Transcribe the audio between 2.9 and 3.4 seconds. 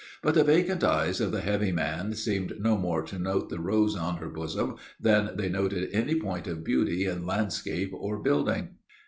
to